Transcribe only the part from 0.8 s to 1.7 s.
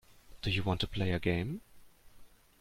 to play a game.